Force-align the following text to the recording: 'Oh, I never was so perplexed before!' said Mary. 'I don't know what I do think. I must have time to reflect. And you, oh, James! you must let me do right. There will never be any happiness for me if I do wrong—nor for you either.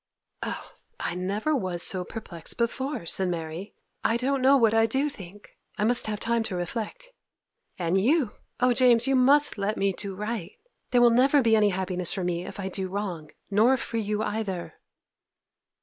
'Oh, 0.41 0.73
I 0.99 1.13
never 1.13 1.55
was 1.55 1.83
so 1.83 2.03
perplexed 2.03 2.57
before!' 2.57 3.05
said 3.05 3.27
Mary. 3.29 3.75
'I 4.03 4.17
don't 4.17 4.41
know 4.41 4.57
what 4.57 4.73
I 4.73 4.87
do 4.87 5.09
think. 5.09 5.51
I 5.77 5.83
must 5.83 6.07
have 6.07 6.19
time 6.19 6.41
to 6.45 6.55
reflect. 6.55 7.09
And 7.77 8.01
you, 8.01 8.31
oh, 8.59 8.73
James! 8.73 9.05
you 9.05 9.15
must 9.15 9.59
let 9.59 9.77
me 9.77 9.93
do 9.93 10.15
right. 10.15 10.53
There 10.89 11.01
will 11.01 11.11
never 11.11 11.43
be 11.43 11.55
any 11.55 11.69
happiness 11.69 12.11
for 12.13 12.23
me 12.23 12.47
if 12.47 12.59
I 12.59 12.67
do 12.67 12.87
wrong—nor 12.89 13.77
for 13.77 13.97
you 13.97 14.23
either. 14.23 14.73